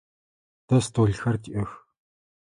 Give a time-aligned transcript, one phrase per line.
[0.67, 1.71] Тэ столхэр тиӏэх.